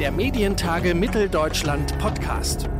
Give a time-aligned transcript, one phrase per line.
[0.00, 2.70] der Medientage Mitteldeutschland Podcast.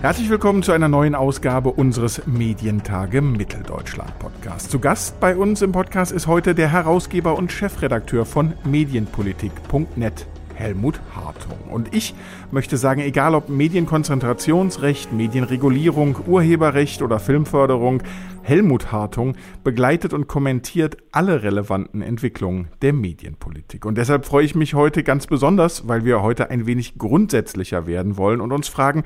[0.00, 4.70] Herzlich willkommen zu einer neuen Ausgabe unseres Medientage Mitteldeutschland Podcast.
[4.70, 11.00] Zu Gast bei uns im Podcast ist heute der Herausgeber und Chefredakteur von Medienpolitik.net, Helmut
[11.14, 11.58] Hartung.
[11.70, 12.14] Und ich
[12.50, 18.02] möchte sagen, egal ob Medienkonzentrationsrecht, Medienregulierung, Urheberrecht oder Filmförderung,
[18.42, 23.86] Helmut Hartung begleitet und kommentiert alle relevanten Entwicklungen der Medienpolitik.
[23.86, 28.16] Und deshalb freue ich mich heute ganz besonders, weil wir heute ein wenig grundsätzlicher werden
[28.16, 29.04] wollen und uns fragen,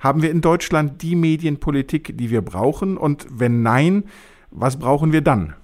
[0.00, 2.98] haben wir in Deutschland die Medienpolitik, die wir brauchen?
[2.98, 4.04] Und wenn nein,
[4.50, 5.54] was brauchen wir dann?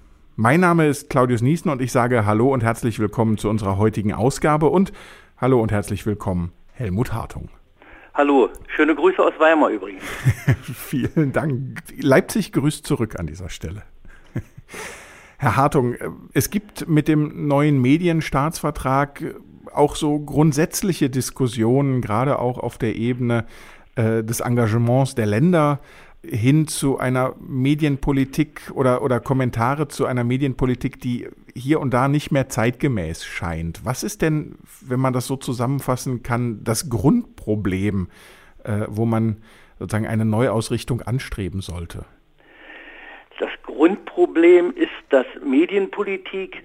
[0.43, 4.11] Mein Name ist Claudius Niesen und ich sage Hallo und herzlich willkommen zu unserer heutigen
[4.11, 4.91] Ausgabe und
[5.37, 7.49] Hallo und herzlich willkommen, Helmut Hartung.
[8.15, 10.01] Hallo, schöne Grüße aus Weimar übrigens.
[10.63, 11.83] Vielen Dank.
[11.95, 13.83] Leipzig grüßt zurück an dieser Stelle.
[15.37, 15.93] Herr Hartung,
[16.33, 19.35] es gibt mit dem neuen Medienstaatsvertrag
[19.71, 23.45] auch so grundsätzliche Diskussionen, gerade auch auf der Ebene
[23.93, 25.81] äh, des Engagements der Länder
[26.23, 32.31] hin zu einer Medienpolitik oder, oder Kommentare zu einer Medienpolitik, die hier und da nicht
[32.31, 33.83] mehr zeitgemäß scheint.
[33.83, 38.09] Was ist denn, wenn man das so zusammenfassen kann, das Grundproblem,
[38.63, 39.37] äh, wo man
[39.79, 42.05] sozusagen eine Neuausrichtung anstreben sollte?
[43.39, 46.63] Das Grundproblem ist, dass Medienpolitik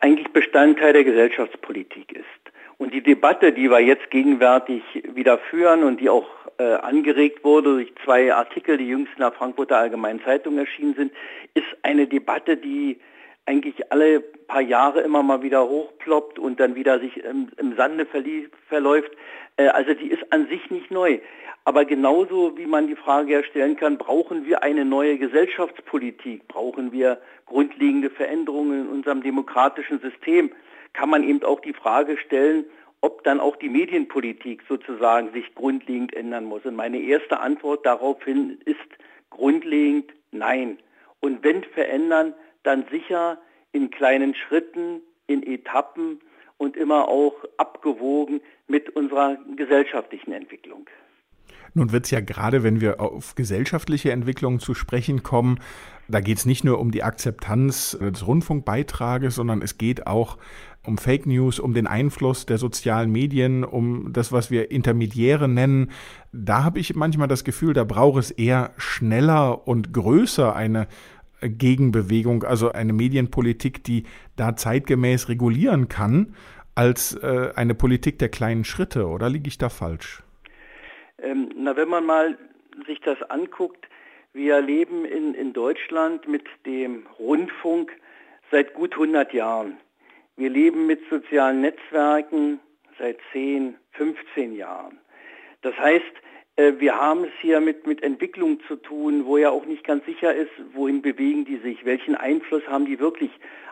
[0.00, 2.24] eigentlich Bestandteil der Gesellschaftspolitik ist.
[2.78, 4.82] Und die Debatte, die wir jetzt gegenwärtig
[5.14, 6.26] wieder führen und die auch
[6.58, 11.12] äh, angeregt wurde durch zwei Artikel, die jüngst in der Frankfurter Allgemeinen Zeitung erschienen sind,
[11.54, 13.00] ist eine Debatte, die
[13.46, 18.06] eigentlich alle paar Jahre immer mal wieder hochploppt und dann wieder sich im, im Sande
[18.68, 19.10] verläuft.
[19.56, 21.18] Äh, also die ist an sich nicht neu.
[21.66, 26.92] Aber genauso wie man die Frage ja stellen kann, brauchen wir eine neue Gesellschaftspolitik, brauchen
[26.92, 30.50] wir grundlegende Veränderungen in unserem demokratischen System,
[30.92, 32.66] kann man eben auch die Frage stellen,
[33.04, 36.64] ob dann auch die Medienpolitik sozusagen sich grundlegend ändern muss.
[36.64, 38.78] Und meine erste Antwort daraufhin ist
[39.28, 40.78] grundlegend nein.
[41.20, 42.32] Und wenn verändern,
[42.62, 43.36] dann sicher
[43.72, 46.22] in kleinen Schritten, in Etappen
[46.56, 50.88] und immer auch abgewogen mit unserer gesellschaftlichen Entwicklung.
[51.74, 55.58] Nun wird es ja gerade, wenn wir auf gesellschaftliche Entwicklungen zu sprechen kommen,
[56.06, 60.38] da geht es nicht nur um die Akzeptanz des Rundfunkbeitrages, sondern es geht auch
[60.86, 65.90] um Fake News, um den Einfluss der sozialen Medien, um das, was wir Intermediäre nennen.
[66.32, 70.86] Da habe ich manchmal das Gefühl, da braucht es eher schneller und größer eine
[71.40, 74.04] Gegenbewegung, also eine Medienpolitik, die
[74.36, 76.34] da zeitgemäß regulieren kann,
[76.74, 79.08] als äh, eine Politik der kleinen Schritte.
[79.08, 80.23] Oder liege ich da falsch?
[81.64, 82.36] Na, wenn man mal
[82.86, 83.88] sich das anguckt,
[84.34, 87.90] wir leben in, in Deutschland mit dem Rundfunk
[88.50, 89.78] seit gut 100 Jahren.
[90.36, 92.60] Wir leben mit sozialen Netzwerken
[92.98, 94.98] seit 10, 15 Jahren.
[95.62, 96.04] Das heißt,
[96.56, 100.04] äh, wir haben es hier mit, mit Entwicklung zu tun, wo ja auch nicht ganz
[100.04, 103.30] sicher ist, wohin bewegen die sich, welchen Einfluss haben die wirklich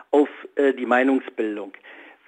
[0.09, 1.73] auf äh, die Meinungsbildung.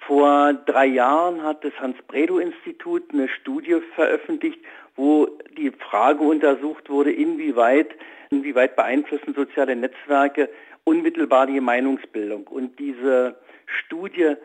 [0.06, 4.60] Vor drei Jahren hat das Hans-Bredow-Institut eine Studie veröffentlicht,
[4.96, 7.94] wo die Frage untersucht wurde, inwieweit,
[8.30, 10.48] inwieweit beeinflussen soziale Netzwerke
[10.84, 12.46] unmittelbar die Meinungsbildung.
[12.46, 13.36] Und diese
[13.66, 14.36] Studie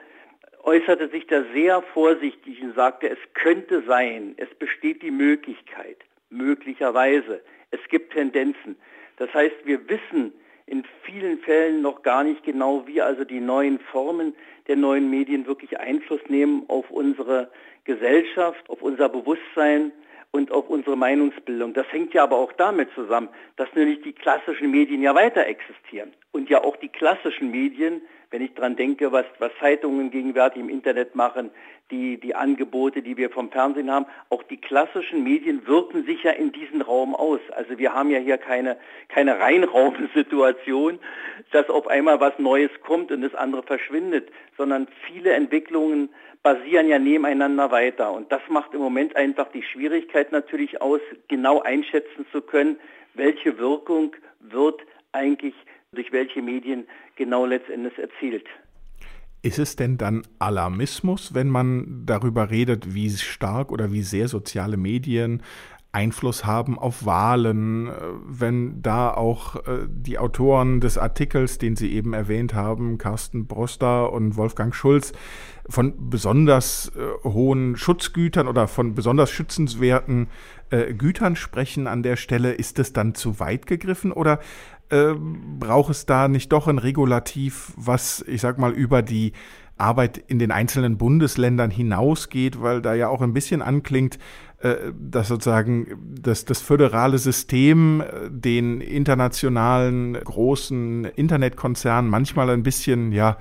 [0.64, 5.98] äußerte sich da sehr vorsichtig und sagte, es könnte sein, es besteht die Möglichkeit,
[6.30, 7.42] möglicherweise,
[7.72, 8.76] es gibt Tendenzen.
[9.18, 10.34] Das heißt, wir wissen
[10.66, 14.36] in vielen Fällen noch gar nicht genau, wie also die neuen Formen
[14.68, 17.52] der neuen Medien wirklich Einfluss nehmen auf unsere
[17.84, 19.92] Gesellschaft, auf unser Bewusstsein
[20.32, 21.74] und auf unsere Meinungsbildung.
[21.74, 26.14] Das hängt ja aber auch damit zusammen, dass nämlich die klassischen Medien ja weiter existieren
[26.32, 30.70] und ja auch die klassischen Medien wenn ich dran denke, was, was Zeitungen gegenwärtig im
[30.70, 31.52] Internet machen,
[31.92, 36.32] die, die Angebote, die wir vom Fernsehen haben, auch die klassischen Medien wirken sich ja
[36.32, 37.42] in diesen Raum aus.
[37.52, 38.78] Also wir haben ja hier keine,
[39.10, 41.00] keine Reinraumsituation,
[41.52, 46.10] dass auf einmal was Neues kommt und das andere verschwindet, sondern viele Entwicklungen
[46.44, 48.12] basieren ja nebeneinander weiter.
[48.12, 52.78] Und das macht im Moment einfach die Schwierigkeit natürlich aus, genau einschätzen zu können,
[53.14, 55.54] welche Wirkung wird eigentlich
[55.92, 58.46] durch welche Medien genau letztendlich erzielt.
[59.44, 64.78] Ist es denn dann Alarmismus, wenn man darüber redet, wie stark oder wie sehr soziale
[64.78, 65.42] Medien
[65.94, 67.92] Einfluss haben auf Wahlen, äh,
[68.26, 74.12] wenn da auch äh, die Autoren des Artikels, den Sie eben erwähnt haben, Carsten Broster
[74.14, 75.12] und Wolfgang Schulz,
[75.68, 80.28] von besonders äh, hohen Schutzgütern oder von besonders schützenswerten
[80.98, 84.40] Gütern sprechen an der Stelle, ist es dann zu weit gegriffen oder
[85.60, 89.34] braucht es da nicht doch ein Regulativ, was, ich sag mal, über die
[89.82, 94.18] Arbeit in den einzelnen Bundesländern hinausgeht, weil da ja auch ein bisschen anklingt,
[94.94, 103.38] dass sozusagen das, das föderale System äh, den internationalen großen Internetkonzernen manchmal ein bisschen, ja,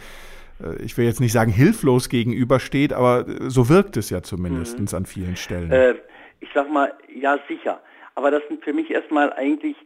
[0.63, 4.87] äh, ich will jetzt nicht sagen hilflos gegenübersteht, aber so wirkt es ja zumindest mhm.
[4.97, 5.71] an vielen Stellen.
[5.71, 5.95] Äh,
[6.41, 7.81] ich sag mal, ja sicher.
[8.15, 9.77] Aber das sind für mich erstmal eigentlich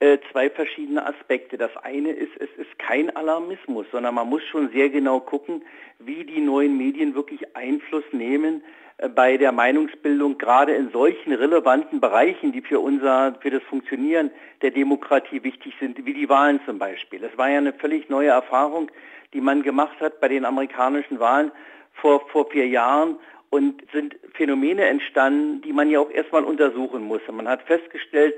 [0.00, 1.58] äh, zwei verschiedene Aspekte.
[1.58, 5.62] Das eine ist, es ist kein Alarmismus, sondern man muss schon sehr genau gucken,
[5.98, 8.83] wie die neuen Medien wirklich Einfluss nehmen äh,
[9.14, 14.30] bei der Meinungsbildung, gerade in solchen relevanten Bereichen, die für unser, für das Funktionieren
[14.62, 17.18] der Demokratie wichtig sind, wie die Wahlen zum Beispiel.
[17.18, 18.90] Das war ja eine völlig neue Erfahrung,
[19.32, 21.50] die man gemacht hat bei den amerikanischen Wahlen
[21.94, 23.16] vor, vor vier Jahren
[23.50, 27.32] und sind Phänomene entstanden, die man ja auch erstmal untersuchen musste.
[27.32, 28.34] Man hat festgestellt,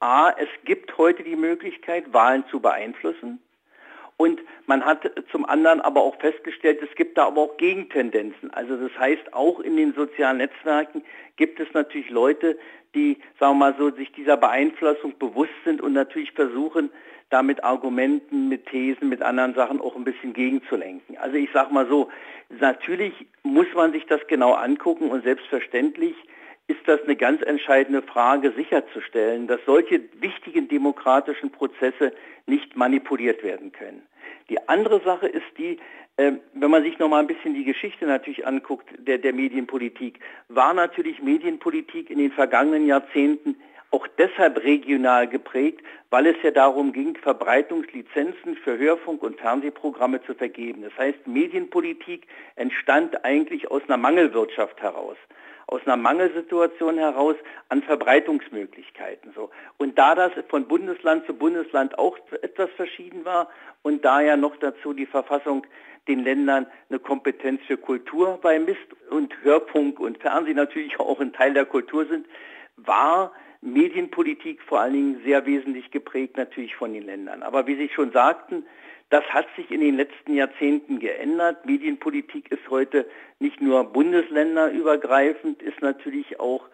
[0.00, 3.40] a, es gibt heute die Möglichkeit, Wahlen zu beeinflussen.
[4.18, 8.52] Und man hat zum anderen aber auch festgestellt, es gibt da aber auch Gegentendenzen.
[8.52, 11.04] Also das heißt, auch in den sozialen Netzwerken
[11.36, 12.58] gibt es natürlich Leute,
[12.96, 16.90] die, sagen wir mal so, sich dieser Beeinflussung bewusst sind und natürlich versuchen,
[17.30, 21.16] da mit Argumenten, mit Thesen, mit anderen Sachen auch ein bisschen gegenzulenken.
[21.18, 22.08] Also ich sage mal so,
[22.48, 23.12] natürlich
[23.44, 26.16] muss man sich das genau angucken und selbstverständlich
[26.68, 32.12] ist das eine ganz entscheidende Frage sicherzustellen, dass solche wichtigen demokratischen Prozesse
[32.46, 34.02] nicht manipuliert werden können.
[34.50, 35.78] Die andere Sache ist die,
[36.18, 40.20] äh, wenn man sich noch mal ein bisschen die Geschichte natürlich anguckt der, der Medienpolitik,
[40.48, 43.56] war natürlich Medienpolitik in den vergangenen Jahrzehnten
[43.90, 45.80] auch deshalb regional geprägt,
[46.10, 50.82] weil es ja darum ging, Verbreitungslizenzen für Hörfunk- und Fernsehprogramme zu vergeben.
[50.82, 52.26] Das heißt, Medienpolitik
[52.56, 55.16] entstand eigentlich aus einer Mangelwirtschaft heraus
[55.68, 57.36] aus einer Mangelsituation heraus
[57.68, 59.32] an Verbreitungsmöglichkeiten.
[59.34, 59.50] So.
[59.76, 63.48] Und da das von Bundesland zu Bundesland auch etwas verschieden war
[63.82, 65.66] und da ja noch dazu die Verfassung
[66.08, 71.52] den Ländern eine Kompetenz für Kultur beimisst und Hörfunk und Fernsehen natürlich auch ein Teil
[71.52, 72.26] der Kultur sind,
[72.76, 77.42] war Medienpolitik vor allen Dingen sehr wesentlich geprägt natürlich von den Ländern.
[77.42, 78.64] Aber wie Sie schon sagten,
[79.10, 81.64] das hat sich in den letzten Jahrzehnten geändert.
[81.64, 83.06] Medienpolitik ist heute
[83.38, 86.68] nicht nur bundesländerübergreifend, ist natürlich auch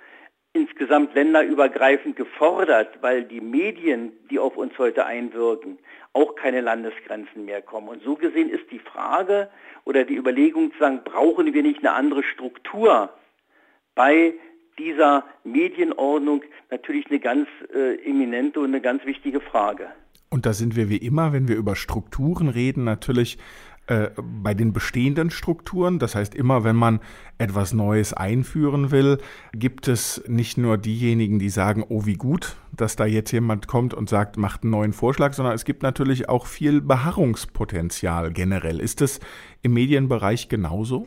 [0.52, 5.78] insgesamt länderübergreifend gefordert, weil die Medien, die auf uns heute einwirken,
[6.12, 7.88] auch keine Landesgrenzen mehr kommen.
[7.88, 9.50] Und so gesehen ist die Frage
[9.84, 13.12] oder die Überlegung zu sagen, brauchen wir nicht eine andere Struktur
[13.94, 14.34] bei
[14.78, 19.88] dieser Medienordnung natürlich eine ganz äh, eminente und eine ganz wichtige Frage.
[20.30, 23.38] Und da sind wir wie immer, wenn wir über Strukturen reden, natürlich
[23.86, 25.98] äh, bei den bestehenden Strukturen.
[25.98, 27.00] Das heißt, immer wenn man
[27.36, 29.18] etwas Neues einführen will,
[29.52, 33.92] gibt es nicht nur diejenigen, die sagen, oh wie gut, dass da jetzt jemand kommt
[33.92, 38.80] und sagt, macht einen neuen Vorschlag, sondern es gibt natürlich auch viel Beharrungspotenzial generell.
[38.80, 39.20] Ist das
[39.60, 41.06] im Medienbereich genauso?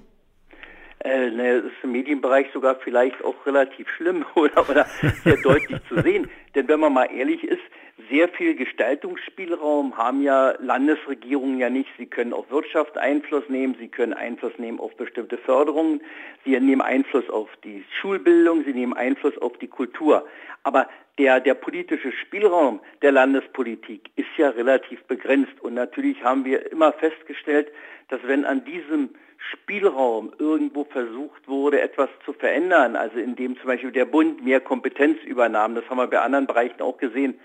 [1.00, 4.86] Äh, ne, ist im Medienbereich sogar vielleicht auch relativ schlimm oder, oder
[5.24, 6.30] sehr deutlich zu sehen.
[6.56, 7.62] Denn wenn man mal ehrlich ist,
[8.10, 11.90] sehr viel Gestaltungsspielraum haben ja Landesregierungen ja nicht.
[11.98, 16.02] Sie können auf Wirtschaft Einfluss nehmen, sie können Einfluss nehmen auf bestimmte Förderungen,
[16.46, 20.26] sie nehmen Einfluss auf die Schulbildung, sie nehmen Einfluss auf die Kultur.
[20.64, 25.60] Aber der, der politische Spielraum der Landespolitik ist ja relativ begrenzt.
[25.62, 27.72] Und natürlich haben wir immer festgestellt,
[28.10, 29.10] dass wenn an diesem
[29.52, 35.22] Spielraum irgendwo versucht wurde, etwas zu verändern, also indem zum Beispiel der Bund mehr Kompetenz
[35.24, 37.40] übernahm, das haben wir bei anderen Bereichen auch gesehen,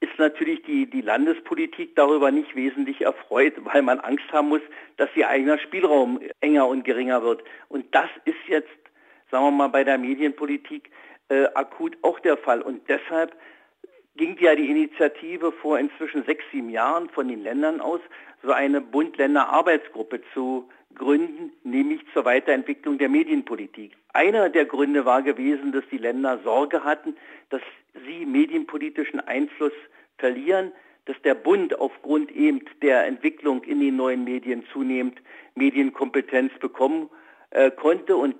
[0.00, 4.60] ist natürlich die, die Landespolitik darüber nicht wesentlich erfreut, weil man Angst haben muss,
[4.96, 7.42] dass ihr eigener Spielraum enger und geringer wird.
[7.68, 8.68] Und das ist jetzt,
[9.30, 10.90] sagen wir mal, bei der Medienpolitik
[11.28, 12.60] äh, akut auch der Fall.
[12.60, 13.34] Und deshalb
[14.16, 18.00] ging ja die Initiative vor inzwischen sechs, sieben Jahren von den Ländern aus,
[18.42, 23.92] so eine Bund-Länder-Arbeitsgruppe zu gründen, nämlich zur Weiterentwicklung der Medienpolitik.
[24.12, 27.16] Einer der Gründe war gewesen, dass die Länder Sorge hatten,
[27.50, 27.62] dass
[28.06, 29.72] sie medienpolitischen Einfluss
[30.18, 30.72] verlieren,
[31.04, 35.18] dass der Bund aufgrund eben der Entwicklung in den neuen Medien zunehmend
[35.54, 37.08] Medienkompetenz bekommen
[37.50, 38.16] äh, konnte.
[38.16, 38.34] Und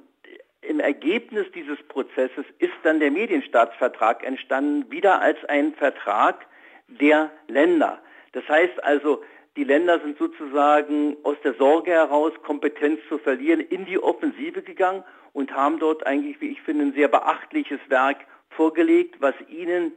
[0.63, 6.47] im Ergebnis dieses Prozesses ist dann der Medienstaatsvertrag entstanden, wieder als ein Vertrag
[6.89, 8.01] der Länder.
[8.33, 9.23] Das heißt also,
[9.57, 15.03] die Länder sind sozusagen aus der Sorge heraus, Kompetenz zu verlieren, in die Offensive gegangen
[15.33, 18.19] und haben dort eigentlich, wie ich finde, ein sehr beachtliches Werk
[18.51, 19.93] vorgelegt, was ihnen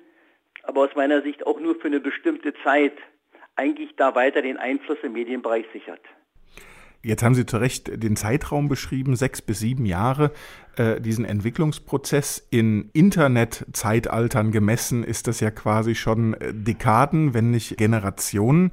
[0.63, 2.93] aber aus meiner Sicht auch nur für eine bestimmte Zeit
[3.55, 6.01] eigentlich da weiter den Einfluss im Medienbereich sichert.
[7.01, 10.31] Jetzt haben Sie zu Recht den Zeitraum beschrieben, sechs bis sieben Jahre.
[10.75, 17.77] Äh, diesen Entwicklungsprozess in Internetzeitaltern gemessen ist das ja quasi schon äh, Dekaden, wenn nicht
[17.77, 18.71] Generationen.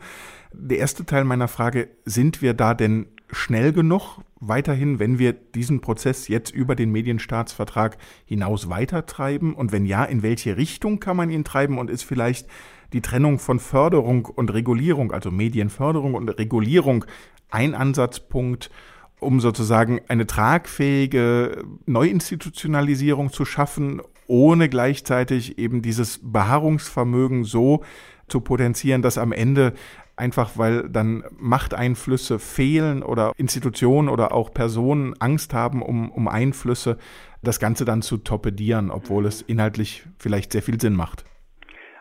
[0.59, 4.21] Der erste Teil meiner Frage, sind wir da denn schnell genug?
[4.41, 7.97] weiterhin, wenn wir diesen Prozess jetzt über den Medienstaatsvertrag
[8.27, 9.55] hinaus weitertreiben?
[9.55, 11.79] Und wenn ja, in welche Richtung kann man ihn treiben?
[11.79, 12.47] Und ist vielleicht
[12.93, 17.05] die Trennung von Förderung und Regulierung, also Medienförderung und Regulierung,
[17.51, 18.71] ein Ansatzpunkt,
[19.19, 27.83] um sozusagen eine tragfähige Neuinstitutionalisierung zu schaffen, ohne gleichzeitig eben dieses Beharrungsvermögen so
[28.29, 29.73] zu potenzieren, dass am Ende
[30.17, 36.99] einfach weil dann Machteinflüsse fehlen oder Institutionen oder auch Personen Angst haben um, um Einflüsse,
[37.43, 41.25] das Ganze dann zu torpedieren, obwohl es inhaltlich vielleicht sehr viel Sinn macht.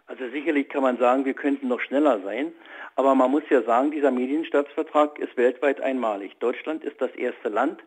[0.07, 2.53] Also sicherlich kann man sagen, wir könnten noch schneller sein,
[2.95, 6.38] aber man muss ja sagen, dieser Medienstaatsvertrag ist weltweit einmalig.
[6.39, 7.84] Deutschland ist das erste Land,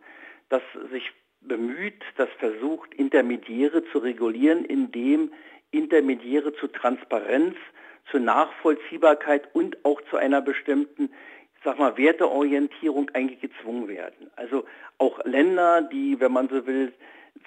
[0.50, 5.32] das sich bemüht, das versucht, Intermediäre zu regulieren, indem
[5.70, 7.54] Intermediäre zu Transparenz,
[8.10, 11.10] zur Nachvollziehbarkeit und auch zu einer bestimmten,
[11.64, 14.30] sag mal, Werteorientierung eigentlich gezwungen werden.
[14.36, 14.64] Also
[14.98, 16.92] auch Länder, die, wenn man so will,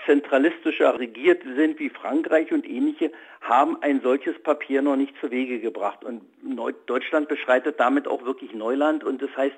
[0.06, 5.60] zentralistischer regiert sind wie Frankreich und ähnliche, haben ein solches Papier noch nicht zu Wege
[5.60, 6.04] gebracht.
[6.04, 6.22] Und
[6.86, 9.58] Deutschland beschreitet damit auch wirklich Neuland und das heißt,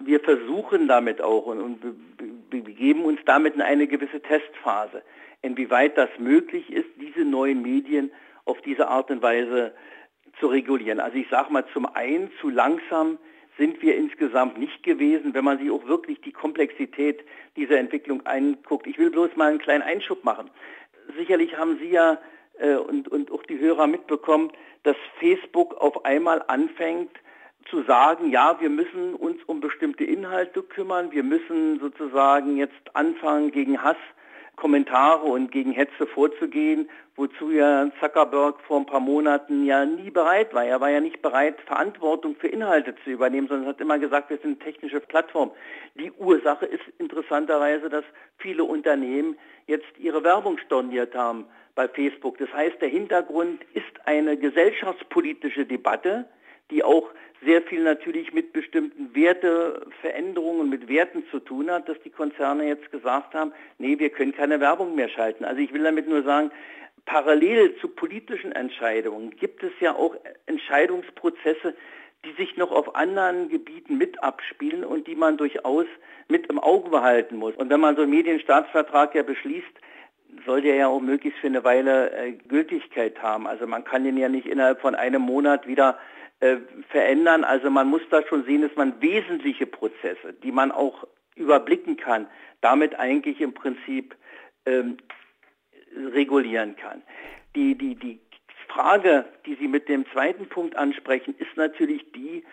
[0.00, 5.02] wir versuchen damit auch und, und begeben uns damit in eine gewisse Testphase,
[5.42, 8.12] inwieweit das möglich ist, diese neuen Medien
[8.44, 9.72] auf diese Art und Weise
[10.40, 11.00] zu regulieren.
[11.00, 13.18] Also ich sage mal, zum einen zu langsam
[13.56, 17.24] sind wir insgesamt nicht gewesen, wenn man sich auch wirklich die Komplexität
[17.56, 18.86] dieser Entwicklung anguckt.
[18.86, 20.48] Ich will bloß mal einen kleinen Einschub machen.
[21.16, 22.18] Sicherlich haben Sie ja
[22.58, 24.52] äh, und, und auch die Hörer mitbekommen,
[24.84, 27.10] dass Facebook auf einmal anfängt
[27.68, 33.50] zu sagen, ja, wir müssen uns um bestimmte Inhalte kümmern, wir müssen sozusagen jetzt anfangen,
[33.50, 33.96] gegen Hass
[34.58, 40.52] Kommentare und gegen Hetze vorzugehen, wozu ja Zuckerberg vor ein paar Monaten ja nie bereit
[40.52, 40.64] war.
[40.64, 44.38] Er war ja nicht bereit, Verantwortung für Inhalte zu übernehmen, sondern hat immer gesagt, wir
[44.38, 45.52] sind eine technische Plattform.
[45.94, 48.04] Die Ursache ist interessanterweise, dass
[48.38, 51.46] viele Unternehmen jetzt ihre Werbung storniert haben
[51.76, 52.38] bei Facebook.
[52.38, 56.26] Das heißt, der Hintergrund ist eine gesellschaftspolitische Debatte,
[56.70, 57.08] die auch
[57.44, 62.90] sehr viel natürlich mit bestimmten Werteveränderungen mit Werten zu tun hat, dass die Konzerne jetzt
[62.90, 65.44] gesagt haben, nee, wir können keine Werbung mehr schalten.
[65.44, 66.50] Also ich will damit nur sagen,
[67.06, 71.74] parallel zu politischen Entscheidungen gibt es ja auch Entscheidungsprozesse,
[72.24, 75.86] die sich noch auf anderen Gebieten mit abspielen und die man durchaus
[76.28, 77.54] mit im Auge behalten muss.
[77.54, 79.66] Und wenn man so einen Medienstaatsvertrag ja beschließt,
[80.44, 83.46] soll der ja auch möglichst für eine Weile äh, Gültigkeit haben.
[83.46, 85.98] Also man kann den ja nicht innerhalb von einem Monat wieder
[86.40, 86.56] äh,
[86.90, 87.44] verändern.
[87.44, 92.26] Also man muss da schon sehen, dass man wesentliche Prozesse, die man auch überblicken kann,
[92.60, 94.16] damit eigentlich im Prinzip
[94.66, 94.98] ähm,
[96.12, 97.02] regulieren kann.
[97.54, 98.20] Die, die, die
[98.68, 102.44] Frage, die Sie mit dem zweiten Punkt ansprechen, ist natürlich die,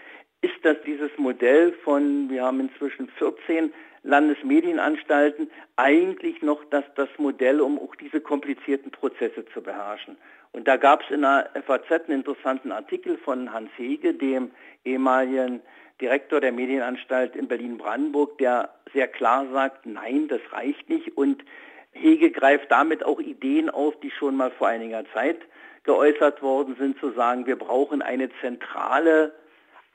[0.42, 3.74] ist das dieses Modell von, wir haben inzwischen 14
[4.04, 10.16] Landesmedienanstalten, eigentlich noch das, das Modell, um auch diese komplizierten Prozesse zu beherrschen.
[10.56, 14.52] Und da gab es in der FAZ einen interessanten Artikel von Hans Hege, dem
[14.86, 15.62] ehemaligen
[16.00, 21.18] Direktor der Medienanstalt in Berlin-Brandenburg, der sehr klar sagt, nein, das reicht nicht.
[21.18, 21.44] Und
[21.92, 25.40] Hege greift damit auch Ideen auf, die schon mal vor einiger Zeit
[25.84, 29.36] geäußert worden sind, zu sagen, wir brauchen eine zentrale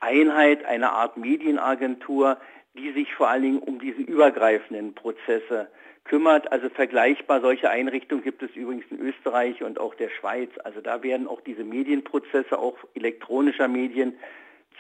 [0.01, 2.37] Einheit, eine Art Medienagentur,
[2.75, 5.69] die sich vor allen Dingen um diese übergreifenden Prozesse
[6.05, 6.51] kümmert.
[6.53, 10.51] Also vergleichbar solche Einrichtungen gibt es übrigens in Österreich und auch der Schweiz.
[10.65, 14.19] Also da werden auch diese Medienprozesse, auch elektronischer Medien,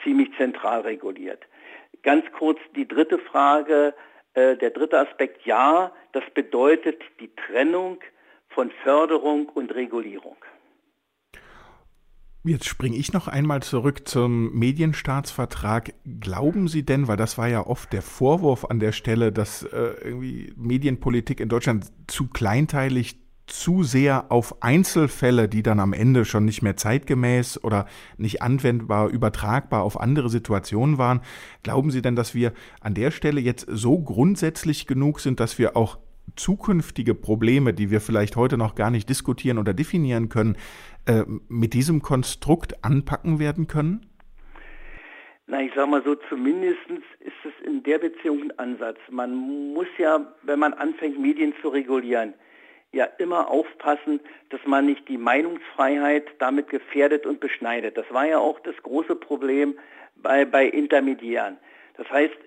[0.03, 1.45] ziemlich zentral reguliert.
[2.03, 3.95] Ganz kurz die dritte Frage,
[4.35, 8.00] äh, der dritte Aspekt, ja, das bedeutet die Trennung
[8.49, 10.37] von Förderung und Regulierung.
[12.43, 15.93] Jetzt springe ich noch einmal zurück zum Medienstaatsvertrag.
[16.21, 19.93] Glauben Sie denn, weil das war ja oft der Vorwurf an der Stelle, dass äh,
[20.03, 26.47] irgendwie Medienpolitik in Deutschland zu kleinteilig, zu sehr auf Einzelfälle, die dann am Ende schon
[26.47, 31.21] nicht mehr zeitgemäß oder nicht anwendbar, übertragbar auf andere Situationen waren.
[31.63, 35.77] Glauben Sie denn, dass wir an der Stelle jetzt so grundsätzlich genug sind, dass wir
[35.77, 35.99] auch
[36.37, 40.57] zukünftige Probleme, die wir vielleicht heute noch gar nicht diskutieren oder definieren können,
[41.07, 44.07] äh, mit diesem Konstrukt anpacken werden können?
[45.47, 46.79] Na, ich sage mal so, zumindest
[47.21, 48.99] ist es in der Beziehung ein Ansatz.
[49.11, 52.35] Man muss ja, wenn man anfängt, Medien zu regulieren,
[52.93, 54.21] ja immer aufpassen,
[54.51, 57.97] dass man nicht die Meinungsfreiheit damit gefährdet und beschneidet.
[57.97, 59.79] Das war ja auch das große Problem
[60.17, 61.59] bei, bei Intermediären.
[62.00, 62.38] Das heißt,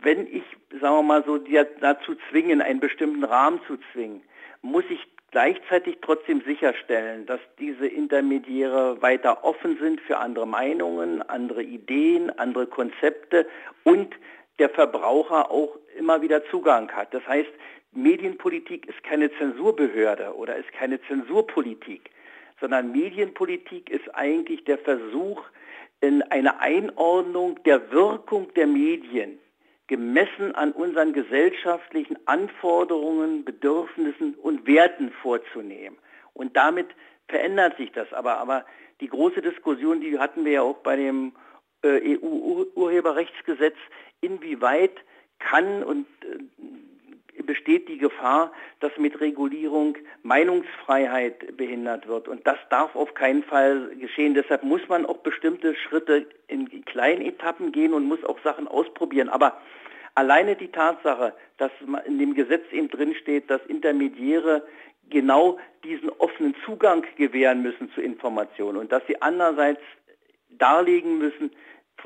[0.00, 0.42] wenn ich,
[0.80, 1.36] sagen wir mal so,
[1.80, 4.22] dazu zwingen, einen bestimmten Rahmen zu zwingen,
[4.62, 11.62] muss ich gleichzeitig trotzdem sicherstellen, dass diese Intermediäre weiter offen sind für andere Meinungen, andere
[11.62, 13.46] Ideen, andere Konzepte
[13.84, 14.14] und
[14.58, 17.12] der Verbraucher auch immer wieder Zugang hat.
[17.12, 17.52] Das heißt,
[17.92, 22.08] Medienpolitik ist keine Zensurbehörde oder ist keine Zensurpolitik,
[22.62, 25.42] sondern Medienpolitik ist eigentlich der Versuch,
[26.02, 29.38] in eine Einordnung der Wirkung der Medien
[29.86, 35.96] gemessen an unseren gesellschaftlichen Anforderungen, Bedürfnissen und Werten vorzunehmen.
[36.34, 36.88] Und damit
[37.28, 38.12] verändert sich das.
[38.12, 38.66] Aber, aber
[39.00, 41.32] die große Diskussion, die hatten wir ja auch bei dem
[41.82, 43.76] äh, EU-Urheberrechtsgesetz,
[44.20, 44.96] inwieweit
[45.38, 46.38] kann und äh,
[47.46, 52.28] besteht die Gefahr, dass mit Regulierung Meinungsfreiheit behindert wird.
[52.28, 54.34] Und das darf auf keinen Fall geschehen.
[54.34, 59.28] Deshalb muss man auch bestimmte Schritte in kleinen Etappen gehen und muss auch Sachen ausprobieren.
[59.28, 59.60] Aber
[60.14, 61.70] alleine die Tatsache, dass
[62.06, 64.66] in dem Gesetz eben drinsteht, dass Intermediäre
[65.10, 69.80] genau diesen offenen Zugang gewähren müssen zu Informationen und dass sie andererseits
[70.50, 71.50] darlegen müssen,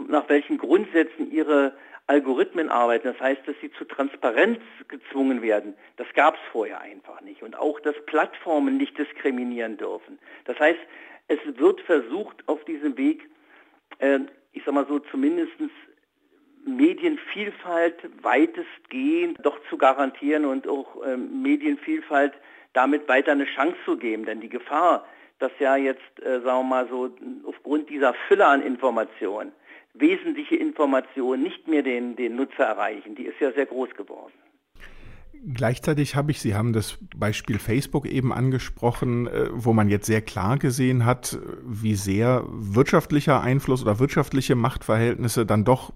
[0.09, 1.73] nach welchen Grundsätzen ihre
[2.06, 3.08] Algorithmen arbeiten.
[3.08, 5.75] Das heißt, dass sie zu Transparenz gezwungen werden.
[5.96, 7.42] Das gab es vorher einfach nicht.
[7.42, 10.18] Und auch, dass Plattformen nicht diskriminieren dürfen.
[10.44, 10.78] Das heißt,
[11.28, 13.28] es wird versucht, auf diesem Weg,
[13.98, 14.20] äh,
[14.52, 15.52] ich sag mal so, zumindest
[16.64, 22.34] Medienvielfalt weitestgehend doch zu garantieren und auch äh, Medienvielfalt
[22.72, 24.26] damit weiter eine Chance zu geben.
[24.26, 25.06] Denn die Gefahr,
[25.38, 27.10] dass ja jetzt, äh, sagen wir mal so,
[27.44, 29.52] aufgrund dieser Fülle an Informationen
[29.99, 34.33] wesentliche Informationen nicht mehr den, den Nutzer erreichen, die ist ja sehr groß geworden.
[35.53, 40.23] Gleichzeitig habe ich, Sie haben das Beispiel Facebook eben angesprochen, äh, wo man jetzt sehr
[40.23, 45.93] klar gesehen hat, wie sehr wirtschaftlicher Einfluss oder wirtschaftliche Machtverhältnisse dann doch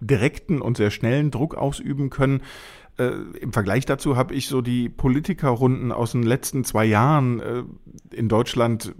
[0.00, 2.42] direkten und sehr schnellen Druck ausüben können.
[2.98, 7.62] Äh, Im Vergleich dazu habe ich so die Politikerrunden aus den letzten zwei Jahren äh,
[8.14, 8.94] in Deutschland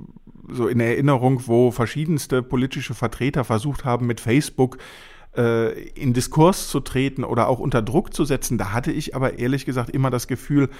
[0.48, 4.78] so in Erinnerung, wo verschiedenste politische Vertreter versucht haben, mit Facebook
[5.36, 8.58] äh, in Diskurs zu treten oder auch unter Druck zu setzen.
[8.58, 10.70] Da hatte ich aber ehrlich gesagt immer das Gefühl,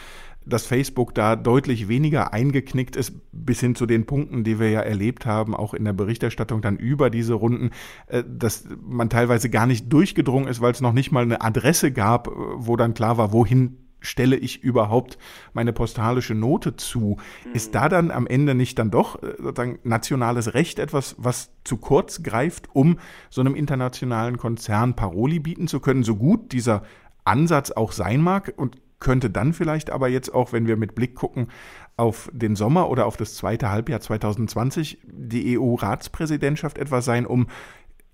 [0.46, 4.80] dass Facebook da deutlich weniger eingeknickt ist, bis hin zu den Punkten, die wir ja
[4.80, 7.71] erlebt haben, auch in der Berichterstattung dann über diese Runden,
[8.06, 11.93] äh, dass man teilweise gar nicht durchgedrungen ist, weil es noch nicht mal eine Adresse
[11.93, 15.19] gab, äh, wo dann klar war, wohin stelle ich überhaupt
[15.52, 17.19] meine postalische Note zu?
[17.45, 17.52] Mhm.
[17.52, 21.76] Ist da dann am Ende nicht dann doch äh, sozusagen nationales Recht etwas, was zu
[21.76, 22.99] kurz greift, um
[23.30, 26.82] so einem internationalen Konzern Paroli bieten zu können, so gut dieser
[27.25, 31.14] Ansatz auch sein mag und könnte dann vielleicht aber jetzt auch, wenn wir mit Blick
[31.14, 31.49] gucken
[31.97, 37.47] auf den Sommer oder auf das zweite Halbjahr 2020, die EU-Ratspräsidentschaft etwas sein, um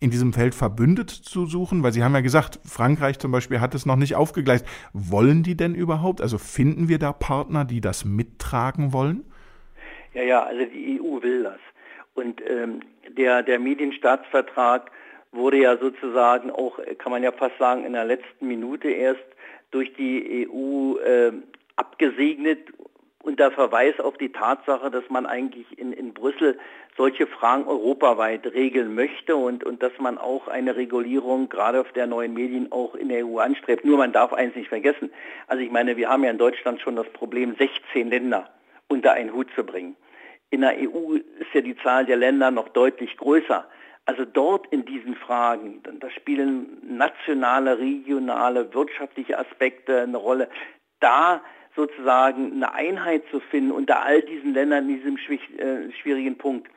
[0.02, 1.82] in diesem Feld Verbündete zu suchen?
[1.82, 4.66] Weil Sie haben ja gesagt, Frankreich zum Beispiel hat es noch nicht aufgegleist.
[4.92, 6.20] Wollen die denn überhaupt?
[6.20, 9.24] Also finden wir da Partner, die das mittragen wollen?
[10.14, 11.60] Ja, ja, also die EU will das.
[12.14, 12.80] Und ähm,
[13.16, 14.90] der, der Medienstaatsvertrag
[15.30, 19.24] wurde ja sozusagen auch, kann man ja fast sagen, in der letzten Minute erst
[19.70, 21.32] durch die EU äh,
[21.76, 22.58] abgesegnet
[23.22, 26.58] unter Verweis auf die Tatsache, dass man eigentlich in, in Brüssel
[26.96, 32.06] solche Fragen europaweit regeln möchte und, und dass man auch eine Regulierung gerade auf der
[32.06, 33.84] neuen Medien auch in der EU anstrebt.
[33.84, 35.10] Nur man darf eins nicht vergessen.
[35.46, 38.50] Also ich meine, wir haben ja in Deutschland schon das Problem, 16 Länder
[38.88, 39.96] unter einen Hut zu bringen.
[40.50, 43.66] In der EU ist ja die Zahl der Länder noch deutlich größer.
[44.04, 50.50] Also dort in diesen Fragen, da spielen nationale, regionale, wirtschaftliche Aspekte eine Rolle.
[51.00, 51.40] Da
[51.74, 56.68] sozusagen eine Einheit zu finden unter all diesen Ländern in diesem äh, schwierigen Punkt.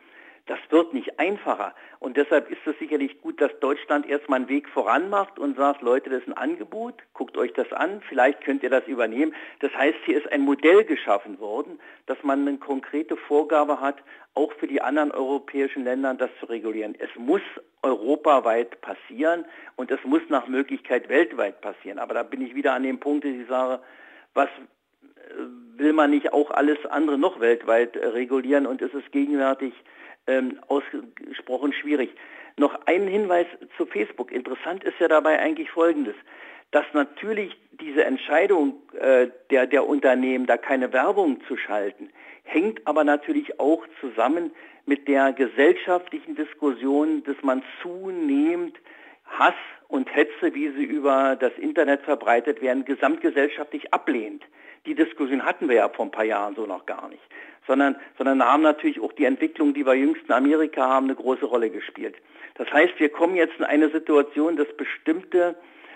[0.47, 1.73] Das wird nicht einfacher.
[1.99, 5.81] Und deshalb ist es sicherlich gut, dass Deutschland erstmal einen Weg voran macht und sagt,
[5.81, 9.33] Leute, das ist ein Angebot, guckt euch das an, vielleicht könnt ihr das übernehmen.
[9.61, 13.97] Das heißt, hier ist ein Modell geschaffen worden, dass man eine konkrete Vorgabe hat,
[14.35, 16.93] auch für die anderen europäischen Länder das zu regulieren.
[16.99, 17.41] Es muss
[17.81, 19.45] europaweit passieren
[19.77, 21.97] und es muss nach Möglichkeit weltweit passieren.
[21.97, 23.81] Aber da bin ich wieder an dem Punkt, dass ich sage,
[24.35, 29.11] was äh, will man nicht auch alles andere noch weltweit äh, regulieren und es ist
[29.11, 29.73] gegenwärtig
[30.27, 32.11] ähm, ausgesprochen schwierig.
[32.57, 34.31] Noch ein Hinweis zu Facebook.
[34.31, 36.15] Interessant ist ja dabei eigentlich Folgendes,
[36.71, 42.09] dass natürlich diese Entscheidung äh, der, der Unternehmen, da keine Werbung zu schalten,
[42.43, 44.51] hängt aber natürlich auch zusammen
[44.85, 48.77] mit der gesellschaftlichen Diskussion, dass man zunehmend
[49.25, 49.55] Hass
[49.87, 54.43] und Hetze, wie sie über das Internet verbreitet werden, gesamtgesellschaftlich ablehnt.
[54.85, 57.23] Die Diskussion hatten wir ja vor ein paar Jahren so noch gar nicht
[57.67, 61.45] sondern, sondern haben natürlich auch die Entwicklung, die wir jüngst in Amerika haben, eine große
[61.45, 62.15] Rolle gespielt.
[62.55, 65.55] Das heißt, wir kommen jetzt in eine Situation, dass bestimmte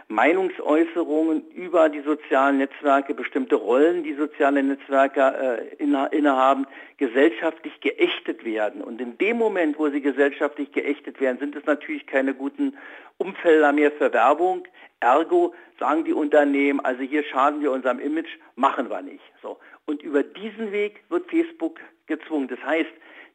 [0.09, 5.83] Meinungsäußerungen über die sozialen Netzwerke, bestimmte Rollen, die soziale Netzwerke äh,
[6.15, 6.65] innehaben,
[6.97, 8.81] gesellschaftlich geächtet werden.
[8.81, 12.75] Und in dem Moment, wo sie gesellschaftlich geächtet werden, sind es natürlich keine guten
[13.19, 14.67] Umfelder mehr für Werbung.
[14.99, 19.23] Ergo sagen die Unternehmen, also hier schaden wir unserem Image, machen wir nicht.
[19.43, 19.59] So.
[19.85, 22.47] Und über diesen Weg wird Facebook gezwungen.
[22.47, 22.89] Das heißt,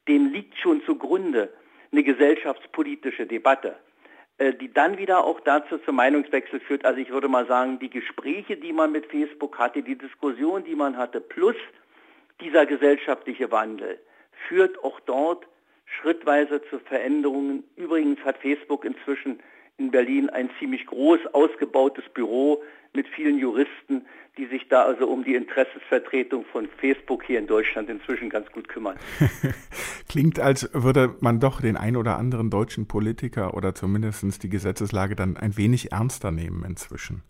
[0.09, 1.53] dem liegt schon zugrunde
[1.93, 3.77] eine gesellschaftspolitische Debatte.
[4.38, 6.85] Äh, die dann wieder auch dazu zum Meinungswechsel führt.
[6.85, 10.75] Also ich würde mal sagen, die Gespräche, die man mit Facebook hatte, die Diskussion, die
[10.75, 11.55] man hatte, plus
[12.40, 14.01] dieser gesellschaftliche Wandel,
[14.49, 15.47] führt auch dort
[15.85, 17.62] schrittweise zu Veränderungen.
[17.77, 19.38] Übrigens hat Facebook inzwischen
[19.79, 22.61] in Berlin ein ziemlich groß ausgebautes Büro
[22.95, 27.89] mit vielen Juristen, die sich da also um die Interessensvertretung von Facebook hier in Deutschland
[27.89, 28.97] inzwischen ganz gut kümmern.
[30.09, 35.15] Klingt, als würde man doch den ein oder anderen deutschen Politiker oder zumindest die Gesetzeslage
[35.15, 37.23] dann ein wenig ernster nehmen inzwischen.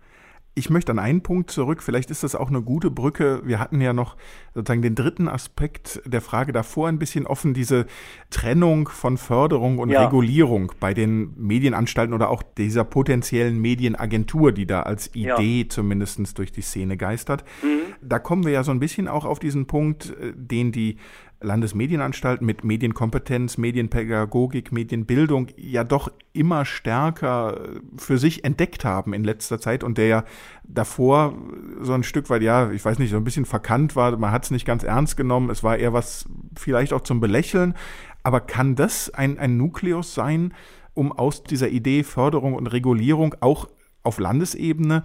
[0.56, 3.42] Ich möchte an einen Punkt zurück, vielleicht ist das auch eine gute Brücke.
[3.44, 4.16] Wir hatten ja noch
[4.54, 7.86] sozusagen den dritten Aspekt der Frage davor ein bisschen offen, diese
[8.30, 10.04] Trennung von Förderung und ja.
[10.04, 15.68] Regulierung bei den Medienanstalten oder auch dieser potenziellen Medienagentur, die da als Idee ja.
[15.68, 17.44] zumindest durch die Szene geistert.
[17.62, 17.94] Mhm.
[18.00, 20.98] Da kommen wir ja so ein bisschen auch auf diesen Punkt, äh, den die
[21.44, 27.61] Landesmedienanstalten mit Medienkompetenz, Medienpädagogik, Medienbildung ja doch immer stärker
[27.96, 30.24] für sich entdeckt haben in letzter Zeit und der ja
[30.64, 31.35] davor
[31.80, 34.44] so ein Stück weit, ja, ich weiß nicht, so ein bisschen verkannt war, man hat
[34.44, 37.74] es nicht ganz ernst genommen, es war eher was vielleicht auch zum Belächeln,
[38.22, 40.54] aber kann das ein, ein Nukleus sein,
[40.94, 43.68] um aus dieser Idee Förderung und Regulierung auch
[44.02, 45.04] auf Landesebene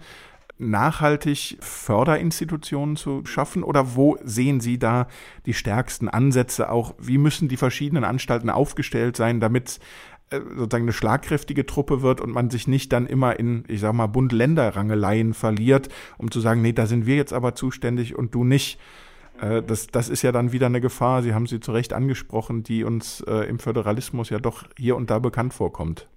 [0.59, 3.63] nachhaltig Förderinstitutionen zu schaffen?
[3.63, 5.07] Oder wo sehen Sie da
[5.45, 6.69] die stärksten Ansätze?
[6.69, 9.79] Auch wie müssen die verschiedenen Anstalten aufgestellt sein, damit
[10.29, 13.93] äh, sozusagen eine schlagkräftige Truppe wird und man sich nicht dann immer in, ich sag
[13.93, 18.43] mal, Bund-Länder-Rangeleien verliert, um zu sagen, nee, da sind wir jetzt aber zuständig und du
[18.43, 18.79] nicht.
[19.41, 22.63] Äh, das, das ist ja dann wieder eine Gefahr, Sie haben sie zu Recht angesprochen,
[22.63, 26.07] die uns äh, im Föderalismus ja doch hier und da bekannt vorkommt.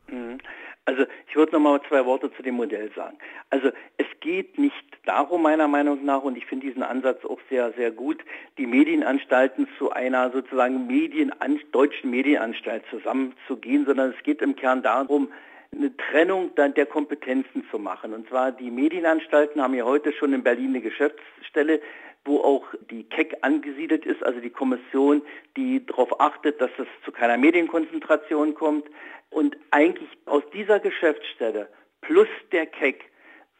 [0.84, 3.16] Also ich würde noch mal zwei Worte zu dem Modell sagen.
[3.50, 7.72] Also es geht nicht darum, meiner Meinung nach, und ich finde diesen Ansatz auch sehr,
[7.72, 8.18] sehr gut,
[8.58, 15.28] die Medienanstalten zu einer sozusagen Medienan deutschen Medienanstalt zusammenzugehen, sondern es geht im Kern darum,
[15.74, 18.12] eine Trennung der Kompetenzen zu machen.
[18.12, 21.80] Und zwar die Medienanstalten haben ja heute schon in Berlin eine Geschäftsstelle,
[22.24, 25.22] wo auch die KEC angesiedelt ist, also die Kommission,
[25.56, 28.86] die darauf achtet, dass es zu keiner Medienkonzentration kommt.
[29.30, 31.68] Und eigentlich aus dieser Geschäftsstelle
[32.00, 33.04] plus der KEC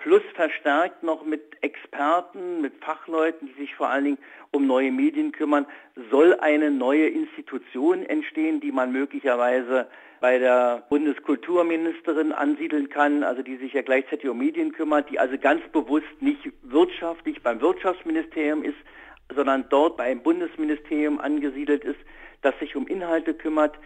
[0.02, 4.18] plus verstärkt noch mit Experten, mit Fachleuten, die sich vor allen Dingen
[4.50, 5.64] um neue Medien kümmern,
[6.10, 9.88] soll eine neue Institution entstehen, die man möglicherweise
[10.22, 15.36] bei der Bundeskulturministerin ansiedeln kann, also die sich ja gleichzeitig um Medien kümmert, die also
[15.36, 18.76] ganz bewusst nicht wirtschaftlich beim Wirtschaftsministerium ist,
[19.34, 21.98] sondern dort beim Bundesministerium angesiedelt ist,
[22.40, 23.76] das sich um Inhalte kümmert,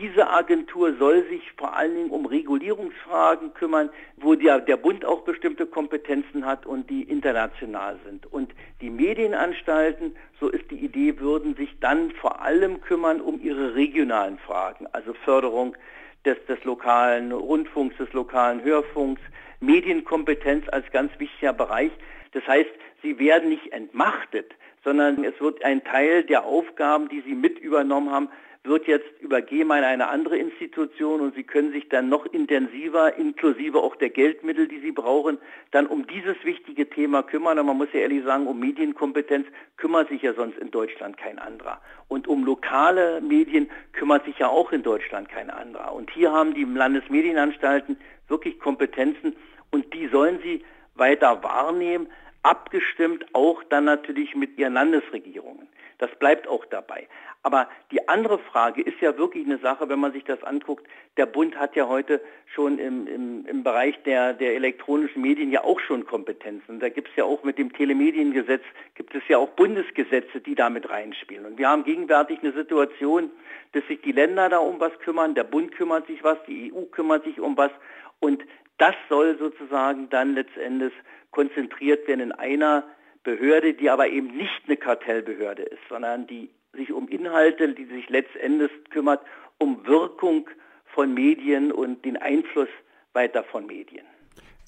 [0.00, 5.22] diese Agentur soll sich vor allen Dingen um Regulierungsfragen kümmern, wo der, der Bund auch
[5.22, 8.26] bestimmte Kompetenzen hat und die international sind.
[8.26, 13.74] Und die Medienanstalten, so ist die Idee, würden sich dann vor allem kümmern um ihre
[13.74, 15.76] regionalen Fragen, also Förderung
[16.24, 19.20] des, des lokalen Rundfunks, des lokalen Hörfunks,
[19.60, 21.92] Medienkompetenz als ganz wichtiger Bereich.
[22.32, 22.70] Das heißt,
[23.02, 24.52] sie werden nicht entmachtet,
[24.84, 28.28] sondern es wird ein Teil der Aufgaben, die sie mit übernommen haben,
[28.66, 33.78] wird jetzt übergeben an eine andere Institution und Sie können sich dann noch intensiver, inklusive
[33.78, 35.38] auch der Geldmittel, die Sie brauchen,
[35.70, 37.58] dann um dieses wichtige Thema kümmern.
[37.58, 41.38] Und man muss ja ehrlich sagen, um Medienkompetenz kümmert sich ja sonst in Deutschland kein
[41.38, 41.80] anderer.
[42.08, 45.92] Und um lokale Medien kümmert sich ja auch in Deutschland kein anderer.
[45.94, 47.96] Und hier haben die Landesmedienanstalten
[48.28, 49.36] wirklich Kompetenzen
[49.70, 52.08] und die sollen sie weiter wahrnehmen,
[52.42, 55.68] abgestimmt auch dann natürlich mit ihren Landesregierungen.
[55.98, 57.08] Das bleibt auch dabei.
[57.42, 60.86] Aber die andere Frage ist ja wirklich eine Sache, wenn man sich das anguckt.
[61.16, 62.20] Der Bund hat ja heute
[62.54, 66.80] schon im, im, im Bereich der, der elektronischen Medien ja auch schon Kompetenzen.
[66.80, 68.62] Da gibt es ja auch mit dem Telemediengesetz,
[68.94, 71.46] gibt es ja auch Bundesgesetze, die damit reinspielen.
[71.46, 73.30] Und wir haben gegenwärtig eine Situation,
[73.72, 76.82] dass sich die Länder da um was kümmern, der Bund kümmert sich was, die EU
[76.86, 77.70] kümmert sich um was.
[78.18, 78.42] Und
[78.78, 80.92] das soll sozusagen dann letztendlich
[81.30, 82.84] konzentriert werden in einer
[83.26, 88.08] Behörde, die aber eben nicht eine Kartellbehörde ist, sondern die sich um Inhalte, die sich
[88.08, 89.20] letztendlich kümmert,
[89.58, 90.48] um Wirkung
[90.84, 92.68] von Medien und den Einfluss
[93.14, 94.06] weiter von Medien.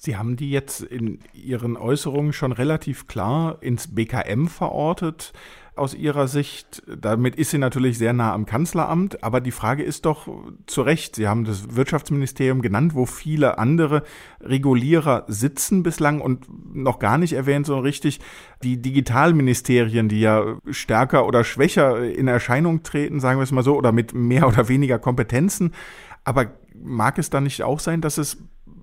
[0.01, 5.33] Sie haben die jetzt in Ihren Äußerungen schon relativ klar ins BKM verortet
[5.75, 6.81] aus Ihrer Sicht.
[6.87, 10.29] Damit ist sie natürlich sehr nah am Kanzleramt, aber die Frage ist doch
[10.67, 14.03] zu Recht, Sie haben das Wirtschaftsministerium genannt, wo viele andere
[14.39, 18.21] Regulierer sitzen bislang und noch gar nicht erwähnt so richtig
[18.63, 23.75] die Digitalministerien, die ja stärker oder schwächer in Erscheinung treten, sagen wir es mal so,
[23.75, 25.73] oder mit mehr oder weniger Kompetenzen.
[26.23, 28.37] Aber mag es dann nicht auch sein, dass es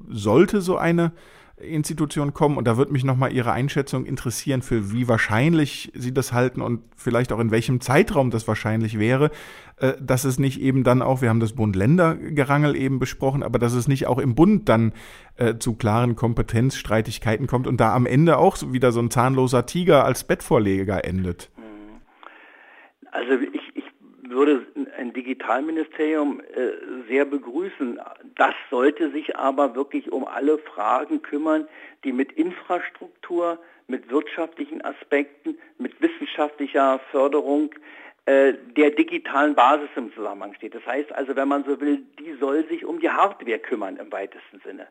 [0.08, 1.12] sollte so eine
[1.58, 2.58] Institution kommen.
[2.58, 6.82] Und da würde mich nochmal Ihre Einschätzung interessieren, für wie wahrscheinlich Sie das halten und
[6.96, 9.30] vielleicht auch in welchem Zeitraum das wahrscheinlich wäre,
[9.78, 13.72] äh, dass es nicht eben dann auch, wir haben das Bund-Länder-Gerangel eben besprochen, aber dass
[13.72, 14.92] es nicht auch im Bund dann
[15.36, 20.04] äh, zu klaren Kompetenzstreitigkeiten kommt und da am Ende auch wieder so ein zahnloser Tiger
[20.04, 21.50] als Bettvorleger endet.
[23.12, 23.40] Also
[24.30, 24.66] würde
[24.98, 28.00] ein Digitalministerium äh, sehr begrüßen.
[28.36, 31.68] Das sollte sich aber wirklich um alle Fragen kümmern,
[32.04, 33.58] die mit Infrastruktur,
[33.88, 37.70] mit wirtschaftlichen Aspekten, mit wissenschaftlicher Förderung
[38.26, 40.74] äh, der digitalen Basis im Zusammenhang steht.
[40.74, 44.10] Das heißt also, wenn man so will, die soll sich um die Hardware kümmern im
[44.10, 44.88] weitesten Sinne.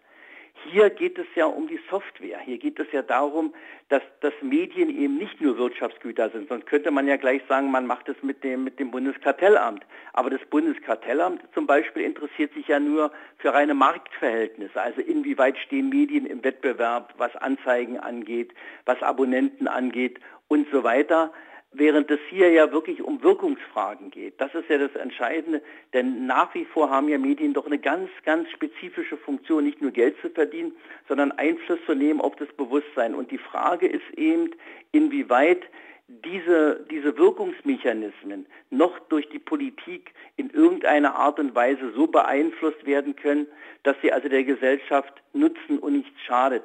[0.71, 2.39] Hier geht es ja um die Software.
[2.39, 3.54] Hier geht es ja darum,
[3.89, 6.49] dass, dass Medien eben nicht nur Wirtschaftsgüter sind.
[6.49, 9.86] Sonst könnte man ja gleich sagen, man macht es mit dem, mit dem Bundeskartellamt.
[10.13, 14.82] Aber das Bundeskartellamt zum Beispiel interessiert sich ja nur für reine Marktverhältnisse.
[14.82, 18.51] Also inwieweit stehen Medien im Wettbewerb, was Anzeigen angeht,
[18.86, 21.32] was Abonnenten angeht und so weiter
[21.78, 24.40] während es hier ja wirklich um Wirkungsfragen geht.
[24.40, 25.62] Das ist ja das Entscheidende,
[25.94, 29.92] denn nach wie vor haben ja Medien doch eine ganz, ganz spezifische Funktion, nicht nur
[29.92, 30.74] Geld zu verdienen,
[31.08, 33.16] sondern Einfluss zu nehmen auf das Bewusstsein.
[33.16, 34.52] Und die Frage ist eben,
[34.92, 35.64] inwieweit
[36.08, 43.16] diese, diese Wirkungsmechanismen noch durch die Politik in irgendeiner Art und Weise so beeinflusst werden
[43.16, 43.48] können,
[43.84, 46.64] dass sie also der Gesellschaft nutzen und nichts schadet.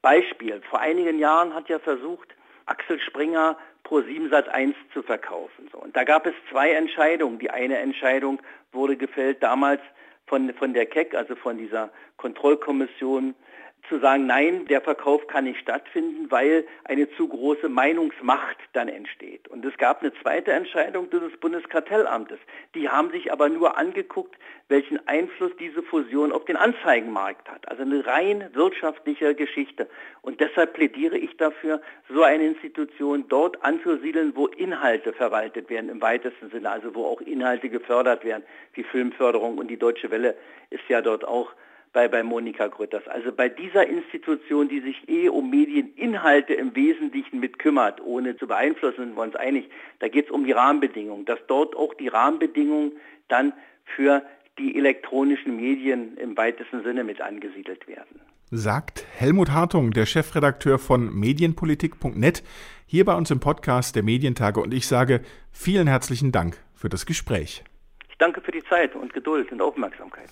[0.00, 0.62] Beispiel.
[0.70, 2.34] Vor einigen Jahren hat ja versucht,
[2.66, 5.68] Axel Springer Pro7 Sat 1 zu verkaufen.
[5.72, 5.78] So.
[5.78, 7.38] Und da gab es zwei Entscheidungen.
[7.38, 8.40] Die eine Entscheidung
[8.72, 9.80] wurde gefällt damals
[10.26, 13.34] von, von der KEC, also von dieser Kontrollkommission
[13.88, 19.48] zu sagen, nein, der Verkauf kann nicht stattfinden, weil eine zu große Meinungsmacht dann entsteht.
[19.48, 22.38] Und es gab eine zweite Entscheidung des Bundeskartellamtes.
[22.74, 24.36] Die haben sich aber nur angeguckt,
[24.68, 27.68] welchen Einfluss diese Fusion auf den Anzeigenmarkt hat.
[27.68, 29.88] Also eine rein wirtschaftliche Geschichte.
[30.22, 36.00] Und deshalb plädiere ich dafür, so eine Institution dort anzusiedeln, wo Inhalte verwaltet werden im
[36.00, 38.42] weitesten Sinne, also wo auch Inhalte gefördert werden,
[38.74, 40.36] wie Filmförderung und die Deutsche Welle
[40.70, 41.52] ist ja dort auch
[41.92, 43.06] bei, bei Monika Grütters.
[43.08, 48.46] Also bei dieser Institution, die sich eh um Medieninhalte im Wesentlichen mit kümmert, ohne zu
[48.46, 49.70] beeinflussen, sind wir uns einig,
[50.00, 52.92] da geht es um die Rahmenbedingungen, dass dort auch die Rahmenbedingungen
[53.28, 53.52] dann
[53.84, 54.22] für
[54.58, 58.20] die elektronischen Medien im weitesten Sinne mit angesiedelt werden.
[58.50, 62.44] Sagt Helmut Hartung, der Chefredakteur von medienpolitik.net,
[62.86, 65.20] hier bei uns im Podcast der Medientage und ich sage
[65.50, 67.64] vielen herzlichen Dank für das Gespräch.
[68.08, 70.30] Ich danke für die Zeit und Geduld und Aufmerksamkeit.